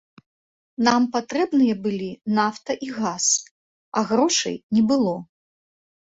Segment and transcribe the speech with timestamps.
[0.85, 2.07] Нам патрэбныя былі
[2.39, 3.27] нафта і газ,
[4.01, 5.13] а грошай не было.